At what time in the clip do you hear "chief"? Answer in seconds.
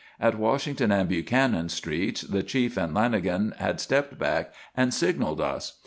2.41-2.75